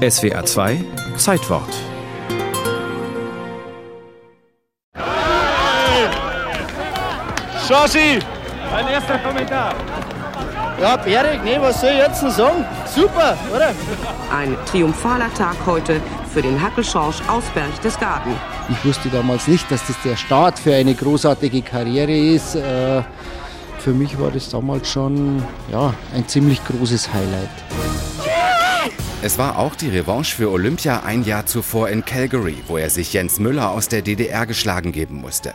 SWR 0.00 0.46
2 0.46 0.82
Zeitwort. 1.18 1.68
Schossi, 7.68 8.18
mein 8.72 8.88
erster 8.88 9.18
Kommentar. 9.18 9.74
Ja, 10.80 10.96
Berik, 10.96 11.44
nee, 11.44 11.58
was 11.60 11.82
soll 11.82 11.90
ich 11.90 11.98
jetzt 11.98 12.22
denn 12.22 12.30
sagen? 12.30 12.64
Super, 12.86 13.36
oder? 13.54 13.74
Ein 14.34 14.56
triumphaler 14.64 15.32
Tag 15.34 15.56
heute 15.66 16.00
für 16.32 16.40
den 16.40 16.60
Hackelschorsch 16.62 17.20
aus 17.28 17.44
Berchtesgaden. 17.52 18.32
Ich 18.70 18.82
wusste 18.86 19.10
damals 19.10 19.48
nicht, 19.48 19.70
dass 19.70 19.86
das 19.86 19.96
der 20.02 20.16
Start 20.16 20.58
für 20.58 20.74
eine 20.74 20.94
großartige 20.94 21.60
Karriere 21.60 22.16
ist. 22.16 22.54
Äh, 22.54 23.02
für 23.78 23.92
mich 23.92 24.18
war 24.18 24.30
das 24.30 24.48
damals 24.48 24.90
schon 24.90 25.42
ja, 25.70 25.92
ein 26.14 26.26
ziemlich 26.26 26.64
großes 26.64 27.12
Highlight. 27.12 27.50
Es 29.22 29.36
war 29.36 29.58
auch 29.58 29.74
die 29.74 29.90
Revanche 29.90 30.34
für 30.34 30.50
Olympia 30.50 31.00
ein 31.00 31.24
Jahr 31.24 31.44
zuvor 31.44 31.90
in 31.90 32.06
Calgary, 32.06 32.56
wo 32.68 32.78
er 32.78 32.88
sich 32.88 33.12
Jens 33.12 33.38
Müller 33.38 33.70
aus 33.70 33.86
der 33.86 34.00
DDR 34.00 34.46
geschlagen 34.46 34.92
geben 34.92 35.16
musste. 35.16 35.52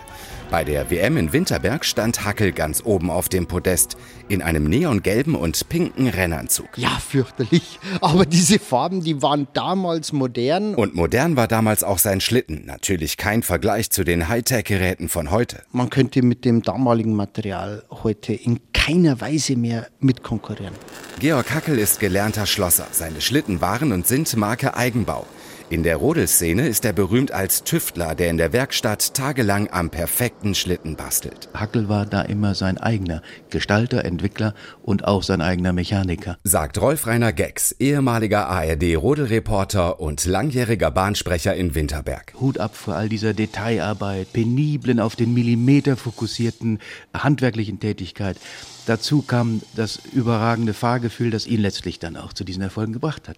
Bei 0.52 0.63
der 0.63 0.91
WM 0.91 1.17
in 1.17 1.34
Winterberg 1.34 1.84
stand 1.84 2.23
Hackel 2.23 2.52
ganz 2.52 2.84
oben 2.86 3.09
auf 3.09 3.27
dem 3.27 3.48
Podest 3.48 3.98
in 4.30 4.44
einem 4.44 4.66
neongelben 4.66 5.34
und 5.34 5.67
pinken 5.67 6.08
Rennanzug. 6.08 6.77
Ja, 6.77 6.89
fürchterlich. 6.89 7.80
Aber 8.02 8.27
diese 8.27 8.59
Farben, 8.59 9.03
die 9.03 9.23
waren 9.23 9.48
damals 9.53 10.13
modern. 10.13 10.75
Und 10.75 10.94
modern 10.94 11.36
war 11.36 11.47
damals 11.47 11.84
auch 11.84 11.97
sein 11.97 12.22
Schlitten. 12.22 12.66
Natürlich 12.67 13.17
kein 13.17 13.41
Vergleich 13.41 13.89
zu 13.89 14.03
den 14.03 14.27
Hightech-Geräten 14.27 15.09
von 15.09 15.31
heute. 15.31 15.63
Man 15.72 15.89
könnte 15.89 16.22
mit 16.22 16.45
dem 16.45 16.61
damaligen 16.61 17.16
Material 17.16 17.84
heute 17.89 18.34
in 18.34 18.59
keiner 18.85 19.20
Weise 19.20 19.55
mehr 19.55 19.88
mitkonkurrieren. 19.99 20.75
Georg 21.20 21.52
Hackel 21.52 21.80
ist 21.80 21.99
gelernter 21.99 22.45
Schlosser. 22.45 22.85
Seine 22.91 23.20
Schlitten 23.20 23.59
waren 23.59 23.91
und 23.91 24.05
sind 24.05 24.35
Marke 24.38 24.77
Eigenbau. 24.77 25.25
In 25.71 25.81
der 25.81 25.98
Rodelszene 25.98 26.67
ist 26.67 26.85
er 26.85 26.94
berühmt 26.94 27.31
als 27.31 27.63
Tüftler, 27.63 28.13
der 28.13 28.30
in 28.30 28.38
der 28.38 28.53
Werkstatt 28.53 29.16
tagelang 29.16 29.69
am 29.72 29.89
perfekten 29.89 30.53
Schlitten 30.53 30.95
bastelt. 30.95 31.50
Hackel 31.56 31.89
war 31.89 32.06
da 32.06 32.22
immer 32.22 32.53
sein 32.53 32.78
eigener 32.78 33.23
Gestalter, 33.50 34.06
Entwickler 34.06 34.53
und 34.83 35.06
auch 35.06 35.23
sein 35.23 35.41
eigener 35.41 35.73
Mechaniker. 35.73 36.38
Sagt 36.44 36.80
Rolf-Rainer 36.80 37.33
Gex, 37.33 37.72
ehemaliger 37.80 38.47
ARD-Rodelreporter 38.50 40.00
und 40.00 40.23
langjähriger 40.25 40.91
Bahnsprecher 40.91 41.56
in 41.56 41.73
Winterberg. 41.73 42.36
Hut 42.39 42.59
ab 42.59 42.75
vor 42.75 42.94
all 42.94 43.09
dieser 43.09 43.33
Detailarbeit, 43.33 44.31
peniblen, 44.31 45.00
auf 45.00 45.16
den 45.16 45.33
Millimeter 45.33 45.97
fokussierten 45.97 46.78
handwerklichen 47.16 47.80
Tätigkeit. 47.80 48.38
Dazu 48.86 49.23
kam 49.23 49.61
das 49.75 50.00
überragende 50.14 50.73
Fahrgefühl, 50.73 51.31
das 51.31 51.47
ihn 51.47 51.61
letztlich 51.61 51.97
dann 51.97 52.17
auch 52.17 52.33
zu 52.33 52.44
diesen 52.44 52.61
Erfolgen 52.61 52.94
gebracht 52.94 53.28
hat. 53.28 53.38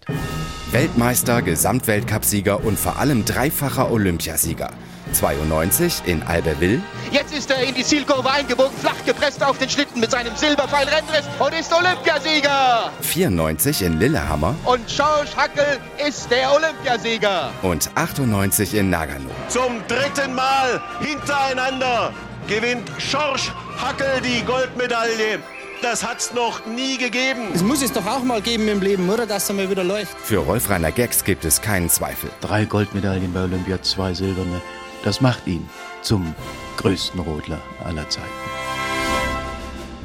Weltmeister, 0.72 1.40
Gesamtweltcupsieger 1.40 2.62
und 2.62 2.78
vor 2.78 2.98
allem 2.98 3.24
dreifacher 3.24 3.90
Olympiasieger. 3.90 4.70
92 5.12 6.02
in 6.04 6.22
Albertville. 6.22 6.82
Jetzt 7.10 7.34
ist 7.34 7.50
er 7.50 7.62
in 7.62 7.74
die 7.74 7.82
Zielkurve 7.82 8.30
eingebogen, 8.30 8.76
flach 8.78 9.02
gepresst 9.06 9.42
auf 9.42 9.56
den 9.56 9.70
Schlitten 9.70 10.00
mit 10.00 10.10
seinem 10.10 10.36
Silberpfeil 10.36 10.86
Rennriss 10.86 11.24
und 11.38 11.54
ist 11.58 11.72
Olympiasieger. 11.72 12.92
94 13.00 13.82
in 13.82 13.98
Lillehammer. 13.98 14.54
Und 14.66 14.90
Schorsch 14.90 15.34
Hackel 15.34 15.78
ist 16.06 16.30
der 16.30 16.52
Olympiasieger. 16.52 17.50
Und 17.62 17.90
98 17.94 18.74
in 18.74 18.90
Nagano. 18.90 19.30
Zum 19.48 19.80
dritten 19.88 20.34
Mal 20.34 20.82
hintereinander 21.00 22.12
gewinnt 22.48 22.90
Schorsch 22.98 23.52
Hackel 23.80 24.20
die 24.22 24.44
Goldmedaille. 24.44 25.38
Das 25.82 26.04
hat's 26.04 26.32
noch 26.34 26.66
nie 26.66 26.98
gegeben. 26.98 27.50
Es 27.54 27.62
muss 27.62 27.82
es 27.82 27.92
doch 27.92 28.04
auch 28.04 28.24
mal 28.24 28.42
geben 28.42 28.66
im 28.66 28.80
Leben, 28.80 29.08
oder? 29.08 29.26
Dass 29.26 29.48
er 29.48 29.54
mal 29.54 29.70
wieder 29.70 29.84
läuft. 29.84 30.16
Für 30.20 30.38
Rolf-Rainer 30.38 30.90
Gex 30.90 31.22
gibt 31.22 31.44
es 31.44 31.62
keinen 31.62 31.88
Zweifel. 31.88 32.30
Drei 32.40 32.64
Goldmedaillen 32.64 33.32
bei 33.32 33.44
Olympia, 33.44 33.80
zwei 33.82 34.12
silberne. 34.12 34.60
Das 35.04 35.20
macht 35.20 35.46
ihn 35.46 35.68
zum 36.02 36.34
größten 36.78 37.20
Rodler 37.20 37.60
aller 37.84 38.08
Zeiten. 38.08 38.26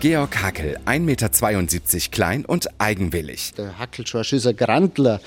Georg 0.03 0.43
Hackel, 0.43 0.77
1,72 0.85 0.99
Meter 0.99 2.09
klein 2.11 2.43
und 2.43 2.67
eigenwillig. 2.77 3.53
Der 3.53 3.79
Hackelschorsch 3.79 4.33
ist 4.33 4.45
ein 4.45 4.57
Grandler. 4.57 5.21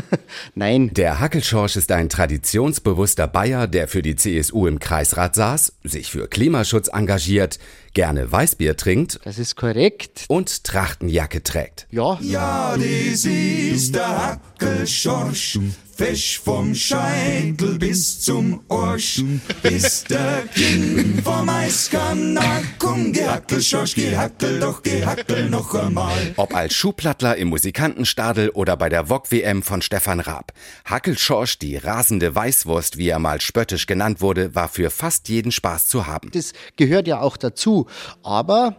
Nein. 0.54 0.94
Der 0.94 1.20
Hackelschorsch 1.20 1.76
ist 1.76 1.92
ein 1.92 2.08
traditionsbewusster 2.08 3.28
Bayer, 3.28 3.66
der 3.66 3.88
für 3.88 4.00
die 4.00 4.16
CSU 4.16 4.66
im 4.66 4.78
Kreisrat 4.78 5.34
saß, 5.34 5.74
sich 5.84 6.10
für 6.10 6.28
Klimaschutz 6.28 6.88
engagiert, 6.88 7.58
gerne 7.94 8.30
Weißbier 8.30 8.76
trinkt. 8.76 9.20
Das 9.24 9.38
ist 9.38 9.56
korrekt. 9.56 10.24
Und 10.28 10.64
Trachtenjacke 10.64 11.42
trägt. 11.42 11.86
Ja. 11.90 12.18
Ja, 12.20 12.76
das 12.76 13.24
ist 13.24 13.94
der 13.94 14.40
Hackelschorsch. 14.58 15.58
Fesch 15.94 16.40
vom 16.40 16.74
Scheitel 16.74 17.78
bis 17.78 18.22
zum 18.22 18.62
Arsch. 18.68 19.22
Bis 19.62 20.04
der 20.04 20.42
King 20.54 21.20
vom 21.22 21.48
Eiskann. 21.48 22.32
Na 22.32 22.62
komm, 22.78 23.12
gehackel, 23.12 23.62
Schorsch, 23.62 23.94
gehackel, 23.94 24.58
doch 24.58 24.82
gehackel 24.82 25.50
noch 25.50 25.74
einmal. 25.74 26.32
Ob 26.36 26.54
als 26.56 26.74
Schuhplattler 26.74 27.36
im 27.36 27.48
Musikantenstadel 27.48 28.48
oder 28.50 28.76
bei 28.76 28.88
der 28.88 29.10
VOG-WM 29.10 29.62
von 29.62 29.82
Stefan 29.82 30.20
Raab. 30.20 30.52
Hackelschorsch, 30.86 31.58
die 31.58 31.76
rasende 31.76 32.34
Weißwurst, 32.34 32.96
wie 32.96 33.10
er 33.10 33.18
mal 33.18 33.40
spöttisch 33.42 33.86
genannt 33.86 34.22
wurde, 34.22 34.54
war 34.54 34.68
für 34.68 34.90
fast 34.90 35.28
jeden 35.28 35.52
Spaß 35.52 35.88
zu 35.88 36.06
haben. 36.06 36.30
Das 36.32 36.52
gehört 36.76 37.06
ja 37.06 37.20
auch 37.20 37.36
dazu. 37.36 37.81
Aber 38.22 38.76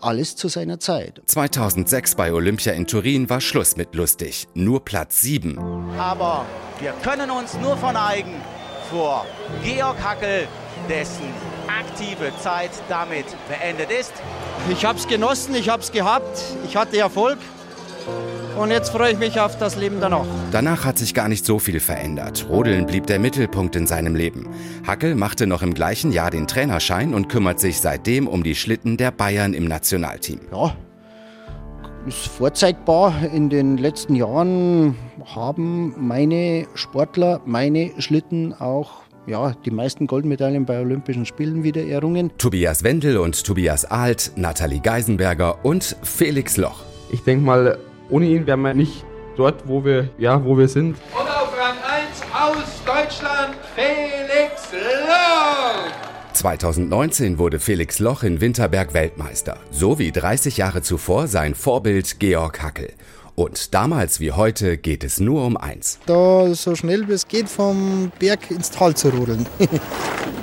alles 0.00 0.36
zu 0.36 0.48
seiner 0.48 0.78
Zeit. 0.78 1.22
2006 1.26 2.14
bei 2.14 2.32
Olympia 2.32 2.72
in 2.72 2.86
Turin 2.86 3.28
war 3.28 3.40
Schluss 3.40 3.76
mit 3.76 3.94
lustig. 3.94 4.46
Nur 4.54 4.84
Platz 4.84 5.20
7. 5.20 5.58
Aber 5.98 6.46
wir 6.78 6.92
können 7.02 7.30
uns 7.30 7.54
nur 7.58 7.76
verneigen 7.76 8.34
vor 8.90 9.26
Georg 9.64 9.96
Hackel, 10.02 10.46
dessen 10.88 11.24
aktive 11.66 12.32
Zeit 12.40 12.70
damit 12.88 13.26
beendet 13.48 13.90
ist. 13.90 14.12
Ich 14.70 14.84
hab's 14.84 15.06
genossen, 15.06 15.54
ich 15.54 15.68
hab's 15.68 15.92
gehabt, 15.92 16.42
ich 16.66 16.76
hatte 16.76 16.98
Erfolg. 16.98 17.38
Und 18.58 18.72
jetzt 18.72 18.90
freue 18.90 19.12
ich 19.12 19.18
mich 19.18 19.38
auf 19.38 19.56
das 19.56 19.76
Leben 19.76 20.00
danach. 20.00 20.26
Danach 20.50 20.84
hat 20.84 20.98
sich 20.98 21.14
gar 21.14 21.28
nicht 21.28 21.46
so 21.46 21.60
viel 21.60 21.78
verändert. 21.78 22.46
Rodeln 22.50 22.86
blieb 22.86 23.06
der 23.06 23.20
Mittelpunkt 23.20 23.76
in 23.76 23.86
seinem 23.86 24.16
Leben. 24.16 24.48
Hackel 24.84 25.14
machte 25.14 25.46
noch 25.46 25.62
im 25.62 25.74
gleichen 25.74 26.10
Jahr 26.10 26.30
den 26.30 26.48
Trainerschein 26.48 27.14
und 27.14 27.28
kümmert 27.28 27.60
sich 27.60 27.80
seitdem 27.80 28.26
um 28.26 28.42
die 28.42 28.56
Schlitten 28.56 28.96
der 28.96 29.12
Bayern 29.12 29.54
im 29.54 29.66
Nationalteam. 29.66 30.40
Ja, 30.50 30.74
ist 32.08 32.26
vorzeigbar. 32.26 33.14
In 33.32 33.48
den 33.48 33.76
letzten 33.76 34.16
Jahren 34.16 34.96
haben 35.24 35.94
meine 35.96 36.66
Sportler, 36.74 37.40
meine 37.44 37.92
Schlitten 37.98 38.54
auch 38.54 39.02
ja, 39.28 39.54
die 39.64 39.70
meisten 39.70 40.08
Goldmedaillen 40.08 40.64
bei 40.64 40.80
Olympischen 40.80 41.26
Spielen 41.26 41.62
wieder 41.62 41.84
errungen. 41.84 42.32
Tobias 42.38 42.82
Wendel 42.82 43.18
und 43.18 43.44
Tobias 43.44 43.84
Alt, 43.84 44.32
Nathalie 44.34 44.80
Geisenberger 44.80 45.64
und 45.64 45.96
Felix 46.02 46.56
Loch. 46.56 46.82
Ich 47.10 47.22
denke 47.22 47.44
mal, 47.44 47.78
ohne 48.10 48.26
ihn 48.26 48.46
wären 48.46 48.60
wir 48.62 48.74
nicht 48.74 49.04
dort, 49.36 49.68
wo 49.68 49.84
wir, 49.84 50.08
ja, 50.18 50.44
wo 50.44 50.56
wir 50.56 50.68
sind. 50.68 50.96
Und 51.12 51.28
auf 51.28 51.52
Rang 51.58 51.76
1 51.76 52.22
aus 52.32 52.84
Deutschland 52.84 53.54
Felix 53.74 54.72
Loch. 54.72 55.92
2019 56.32 57.38
wurde 57.38 57.58
Felix 57.58 57.98
Loch 57.98 58.22
in 58.22 58.40
Winterberg 58.40 58.94
Weltmeister, 58.94 59.58
so 59.70 59.98
wie 59.98 60.12
30 60.12 60.56
Jahre 60.56 60.82
zuvor 60.82 61.26
sein 61.26 61.54
Vorbild 61.54 62.20
Georg 62.20 62.62
Hackel. 62.62 62.92
Und 63.34 63.74
damals 63.74 64.20
wie 64.20 64.32
heute 64.32 64.78
geht 64.78 65.04
es 65.04 65.20
nur 65.20 65.44
um 65.44 65.56
eins. 65.56 66.00
Da 66.06 66.54
so 66.54 66.74
schnell 66.74 67.08
wie 67.08 67.12
es 67.12 67.28
geht 67.28 67.48
vom 67.48 68.10
Berg 68.18 68.50
ins 68.50 68.70
Tal 68.70 68.96
zu 68.96 69.10
rodeln. 69.10 69.46